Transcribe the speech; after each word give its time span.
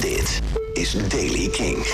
Dit 0.00 0.42
is 0.72 1.08
Daily 1.08 1.48
King. 1.48 1.84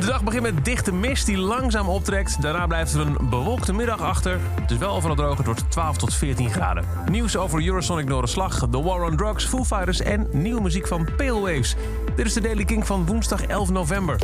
De 0.00 0.06
dag 0.06 0.24
begint 0.24 0.42
met 0.42 0.64
dichte 0.64 0.92
mist 0.92 1.26
die 1.26 1.38
langzaam 1.38 1.88
optrekt. 1.88 2.42
Daarna 2.42 2.66
blijft 2.66 2.94
er 2.94 3.00
een 3.00 3.16
bewolkte 3.30 3.72
middag 3.72 4.00
achter. 4.00 4.38
Het 4.60 4.70
is 4.70 4.76
wel 4.76 4.94
overal 4.94 5.16
droog, 5.16 5.36
het 5.36 5.46
wordt 5.46 5.70
12 5.70 5.96
tot 5.96 6.14
14 6.14 6.50
graden. 6.50 6.84
Nieuws 7.10 7.36
over 7.36 7.66
Eurosonic 7.66 8.08
Noorderslag, 8.08 8.68
The 8.70 8.82
War 8.82 9.02
on 9.02 9.16
Drugs, 9.16 9.44
Foo 9.44 9.64
Fighters 9.64 10.00
en 10.00 10.26
nieuwe 10.32 10.60
muziek 10.60 10.86
van 10.86 11.08
Pale 11.16 11.40
Waves. 11.40 11.76
Dit 12.16 12.26
is 12.26 12.32
de 12.32 12.40
Daily 12.40 12.64
King 12.64 12.86
van 12.86 13.06
woensdag 13.06 13.42
11 13.42 13.70
november. 13.70 14.16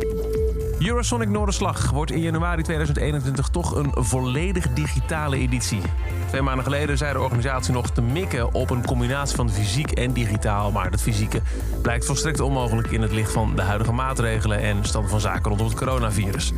Eurosonic 0.79 1.29
Noorderslag 1.29 1.91
wordt 1.91 2.11
in 2.11 2.21
januari 2.21 2.61
2021 2.61 3.49
toch 3.49 3.75
een 3.75 3.91
volledig 3.95 4.73
digitale 4.73 5.37
editie. 5.37 5.81
Twee 6.27 6.41
maanden 6.41 6.63
geleden 6.63 6.97
zei 6.97 7.13
de 7.13 7.19
organisatie 7.19 7.73
nog 7.73 7.89
te 7.89 8.01
mikken 8.01 8.53
op 8.53 8.69
een 8.69 8.85
combinatie 8.85 9.35
van 9.35 9.49
fysiek 9.49 9.91
en 9.91 10.13
digitaal. 10.13 10.71
Maar 10.71 10.91
het 10.91 11.01
fysieke 11.01 11.41
blijkt 11.81 12.05
volstrekt 12.05 12.39
onmogelijk 12.39 12.91
in 12.91 13.01
het 13.01 13.11
licht 13.11 13.31
van 13.31 13.55
de 13.55 13.61
huidige 13.61 13.91
maatregelen 13.91 14.59
en 14.59 14.85
stand 14.85 15.09
van 15.09 15.19
zaken 15.19 15.49
rondom 15.49 15.67
het 15.67 15.75
coronavirus. 15.75 16.51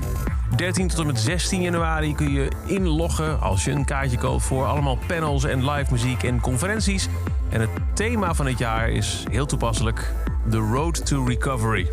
13 0.55 0.87
tot 0.87 0.99
en 0.99 1.05
met 1.05 1.19
16 1.19 1.61
januari 1.61 2.15
kun 2.15 2.31
je 2.31 2.51
inloggen 2.65 3.41
als 3.41 3.63
je 3.63 3.71
een 3.71 3.85
kaartje 3.85 4.17
koopt 4.17 4.43
voor 4.43 4.65
allemaal 4.65 4.97
panels 5.07 5.43
en 5.43 5.69
live 5.69 5.91
muziek 5.91 6.23
en 6.23 6.39
conferenties. 6.39 7.07
En 7.49 7.61
het 7.61 7.69
thema 7.93 8.33
van 8.33 8.45
dit 8.45 8.57
jaar 8.57 8.89
is 8.89 9.23
heel 9.31 9.45
toepasselijk: 9.45 10.13
The 10.49 10.57
Road 10.57 11.05
to 11.05 11.25
Recovery. 11.25 11.87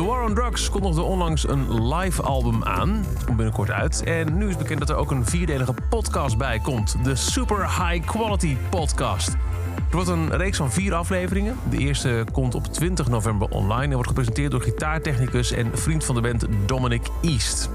The 0.00 0.06
War 0.06 0.24
on 0.24 0.34
Drugs 0.34 0.70
kondigde 0.70 1.02
onlangs 1.02 1.48
een 1.48 1.86
live 1.94 2.22
album 2.22 2.64
aan. 2.64 3.04
Komt 3.24 3.36
binnenkort 3.36 3.70
uit. 3.70 4.02
En 4.02 4.38
nu 4.38 4.48
is 4.48 4.56
bekend 4.56 4.78
dat 4.78 4.90
er 4.90 4.96
ook 4.96 5.10
een 5.10 5.26
vierdelige 5.26 5.74
podcast 5.88 6.38
bij 6.38 6.58
komt. 6.58 7.04
De 7.04 7.14
Super 7.14 7.58
High 7.58 8.06
Quality 8.06 8.56
Podcast. 8.70 9.28
Er 9.28 9.96
wordt 9.96 10.08
een 10.08 10.36
reeks 10.36 10.56
van 10.56 10.70
vier 10.72 10.94
afleveringen. 10.94 11.56
De 11.70 11.78
eerste 11.78 12.24
komt 12.32 12.54
op 12.54 12.64
20 12.66 13.08
november 13.08 13.48
online 13.48 13.84
en 13.84 13.92
wordt 13.92 14.08
gepresenteerd 14.08 14.50
door 14.50 14.60
gitaartechnicus 14.62 15.52
en 15.52 15.78
vriend 15.78 16.04
van 16.04 16.14
de 16.14 16.20
band 16.20 16.46
Dominic 16.66 17.06
East. 17.22 17.70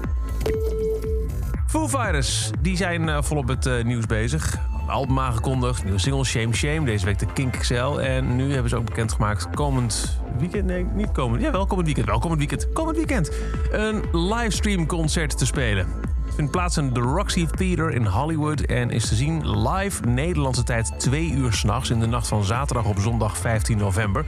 Foo 1.66 1.88
Fighters 1.88 2.50
die 2.60 2.76
zijn 2.76 3.08
uh, 3.08 3.22
volop 3.22 3.48
het 3.48 3.66
uh, 3.66 3.84
nieuws 3.84 4.06
bezig. 4.06 4.58
Album 4.86 5.18
aangekondigd, 5.18 5.84
nieuwe 5.84 5.98
single 5.98 6.24
Shame 6.24 6.54
Shame, 6.54 6.84
deze 6.84 7.04
week 7.04 7.18
de 7.18 7.26
Kink 7.32 7.58
XL. 7.58 7.98
En 8.00 8.36
nu 8.36 8.52
hebben 8.52 8.70
ze 8.70 8.76
ook 8.76 8.84
bekendgemaakt 8.84 9.50
komend 9.54 10.20
weekend, 10.38 10.64
nee, 10.64 10.86
niet 10.94 11.12
komend, 11.12 11.42
ja 11.42 11.50
wel 11.50 11.66
komend 11.66 11.86
weekend, 11.86 12.06
wel 12.06 12.18
komend 12.18 12.38
weekend, 12.38 12.72
komend 12.72 12.96
weekend, 12.96 13.32
een 13.70 14.04
livestream 14.12 14.86
concert 14.86 15.38
te 15.38 15.46
spelen. 15.46 15.86
Het 16.24 16.34
vindt 16.34 16.50
plaats 16.50 16.76
in 16.76 16.92
de 16.92 17.00
Roxy 17.00 17.46
Theater 17.46 17.92
in 17.92 18.06
Hollywood 18.06 18.60
en 18.60 18.90
is 18.90 19.08
te 19.08 19.14
zien 19.14 19.60
live 19.68 20.02
Nederlandse 20.06 20.62
tijd 20.62 21.00
2 21.00 21.30
uur 21.30 21.52
s'nachts 21.52 21.90
in 21.90 22.00
de 22.00 22.06
nacht 22.06 22.28
van 22.28 22.44
zaterdag 22.44 22.84
op 22.84 22.98
zondag 22.98 23.38
15 23.38 23.78
november. 23.78 24.24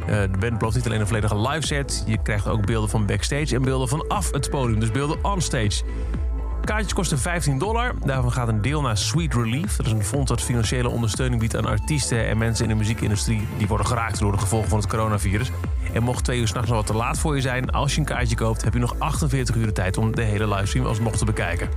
Uh, 0.00 0.06
de 0.06 0.38
band 0.38 0.58
belooft 0.58 0.76
niet 0.76 0.86
alleen 0.86 1.00
een 1.00 1.06
volledige 1.06 1.40
live 1.40 1.66
set, 1.66 2.04
je 2.06 2.18
krijgt 2.22 2.46
ook 2.46 2.66
beelden 2.66 2.90
van 2.90 3.06
backstage 3.06 3.54
en 3.54 3.62
beelden 3.62 3.88
vanaf 3.88 4.30
het 4.30 4.50
podium, 4.50 4.80
dus 4.80 4.90
beelden 4.90 5.24
onstage. 5.24 5.82
Kaartjes 6.66 6.94
kosten 6.94 7.18
15 7.18 7.58
dollar. 7.58 7.94
Daarvan 8.04 8.32
gaat 8.32 8.48
een 8.48 8.62
deel 8.62 8.80
naar 8.80 8.96
Sweet 8.96 9.34
Relief. 9.34 9.76
Dat 9.76 9.86
is 9.86 9.92
een 9.92 10.04
fonds 10.04 10.30
dat 10.30 10.42
financiële 10.42 10.88
ondersteuning 10.88 11.40
biedt 11.40 11.56
aan 11.56 11.66
artiesten 11.66 12.26
en 12.26 12.38
mensen 12.38 12.64
in 12.64 12.70
de 12.70 12.76
muziekindustrie 12.76 13.48
die 13.58 13.66
worden 13.66 13.86
geraakt 13.86 14.18
door 14.18 14.32
de 14.32 14.38
gevolgen 14.38 14.68
van 14.68 14.78
het 14.78 14.88
coronavirus. 14.88 15.50
En 15.92 16.02
mocht 16.02 16.24
twee 16.24 16.40
uur 16.40 16.48
s'nachts 16.48 16.68
nog 16.68 16.78
wat 16.78 16.86
te 16.86 16.94
laat 16.94 17.18
voor 17.18 17.34
je 17.34 17.40
zijn, 17.40 17.70
als 17.70 17.94
je 17.94 18.00
een 18.00 18.06
kaartje 18.06 18.36
koopt, 18.36 18.64
heb 18.64 18.72
je 18.72 18.78
nog 18.78 18.98
48 18.98 19.56
uur 19.56 19.66
de 19.66 19.72
tijd 19.72 19.96
om 19.96 20.14
de 20.14 20.22
hele 20.22 20.48
livestream 20.48 20.86
alsnog 20.86 21.16
te 21.16 21.24
bekijken. 21.24 21.68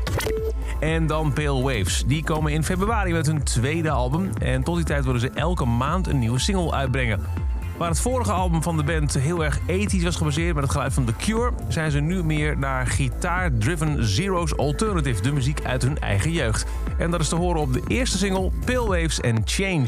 En 0.80 1.08
dan 1.08 1.34
Pale 1.34 1.62
Waves. 1.62 2.04
Die 2.06 2.24
komen 2.24 2.52
in 2.52 2.64
februari 2.64 3.12
met 3.12 3.26
hun 3.26 3.44
tweede 3.44 3.90
album. 3.90 4.30
En 4.42 4.64
tot 4.64 4.76
die 4.76 4.86
tijd 4.86 5.06
willen 5.06 5.22
ze 5.22 5.30
elke 5.34 5.66
maand 5.66 6.08
een 6.08 6.20
nieuwe 6.20 6.40
single 6.40 6.72
uitbrengen. 6.72 7.39
Waar 7.80 7.90
het 7.90 8.00
vorige 8.00 8.32
album 8.32 8.64
van 8.64 8.78
de 8.78 8.84
band 8.84 9.14
heel 9.14 9.44
erg 9.44 9.60
ethisch 9.66 10.04
was 10.04 10.16
gebaseerd 10.16 10.54
met 10.54 10.64
het 10.64 10.72
geluid 10.72 10.94
van 10.94 11.06
The 11.06 11.14
Cure, 11.16 11.52
zijn 11.68 11.92
ze 11.92 12.00
nu 12.00 12.24
meer 12.24 12.58
naar 12.58 12.88
gitaar-driven 12.88 14.06
Zero's 14.08 14.58
Alternative, 14.58 15.22
de 15.22 15.32
muziek 15.32 15.66
uit 15.66 15.82
hun 15.82 16.00
eigen 16.00 16.32
jeugd. 16.32 16.66
En 16.98 17.12
dat 17.12 17.20
is 17.20 17.30
te 17.30 17.36
horen 17.36 17.62
op 17.62 17.74
de 17.74 17.82
eerste 17.88 18.18
single 18.18 18.52
Pale 18.66 18.88
Waves 18.88 19.22
and 19.22 19.40
Change. 19.46 19.88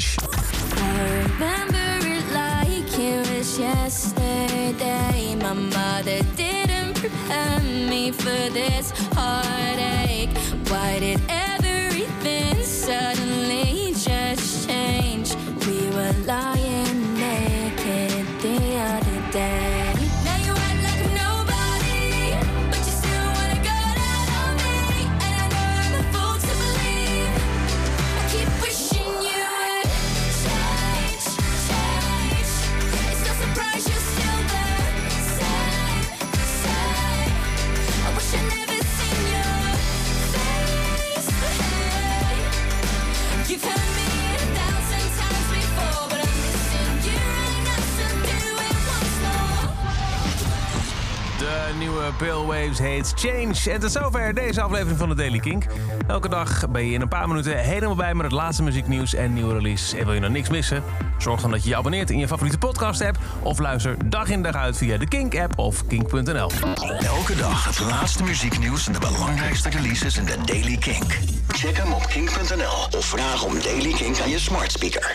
De 51.51 51.78
nieuwe 51.78 52.03
Pale 52.17 52.45
Waves 52.45 52.79
heet 52.79 53.13
Change. 53.16 53.72
En 53.72 53.79
tot 53.79 53.91
zover 53.91 54.34
deze 54.34 54.62
aflevering 54.62 54.97
van 54.97 55.09
de 55.09 55.16
Daily 55.16 55.39
Kink. 55.39 55.66
Elke 56.07 56.29
dag 56.29 56.69
ben 56.69 56.85
je 56.85 56.94
in 56.94 57.01
een 57.01 57.07
paar 57.07 57.28
minuten 57.28 57.57
helemaal 57.57 57.95
bij 57.95 58.13
met 58.13 58.25
het 58.25 58.31
laatste 58.31 58.63
muzieknieuws 58.63 59.13
en 59.13 59.34
nieuwe 59.34 59.53
release. 59.53 59.97
En 59.97 60.06
wil 60.06 60.13
je 60.13 60.19
nou 60.19 60.31
niks 60.31 60.50
missen? 60.50 60.84
Zorg 61.17 61.41
dan 61.41 61.51
dat 61.51 61.63
je 61.63 61.69
je 61.69 61.75
abonneert 61.75 62.09
in 62.09 62.17
je 62.17 62.28
favoriete 62.28 62.57
podcast 62.57 63.01
app. 63.01 63.17
Of 63.44 63.59
luister 63.59 64.09
dag 64.09 64.29
in 64.29 64.41
dag 64.41 64.56
uit 64.56 64.78
via 64.78 64.97
de 64.97 65.07
Kink 65.07 65.35
app 65.35 65.57
of 65.59 65.88
kink.nl. 65.88 66.51
Elke 67.00 67.35
dag 67.35 67.66
het 67.66 67.79
laatste 67.79 68.23
muzieknieuws 68.23 68.88
en 68.88 68.94
de 68.94 69.00
belangrijkste 69.00 69.69
releases 69.69 70.18
in 70.18 70.25
de 70.25 70.38
Daily 70.45 70.78
Kink. 70.78 71.18
Check 71.47 71.78
hem 71.78 71.94
op 71.94 72.07
kink.nl 72.07 72.97
of 72.97 73.06
vraag 73.06 73.44
om 73.44 73.53
Daily 73.62 73.91
Kink 73.91 74.19
aan 74.19 74.29
je 74.29 74.39
smart 74.39 74.72
speaker. 74.72 75.09